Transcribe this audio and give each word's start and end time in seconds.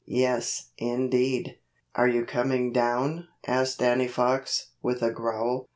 Yes, 0.07 0.71
indeed. 0.79 1.59
"Are 1.93 2.07
you 2.07 2.25
coming 2.25 2.73
down?" 2.73 3.27
asked 3.45 3.77
Danny 3.77 4.07
Fox, 4.07 4.71
with 4.81 5.03
a 5.03 5.11
growl. 5.11 5.67